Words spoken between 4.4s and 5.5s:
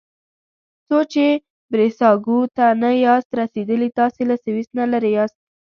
سویس نه لرې یاست.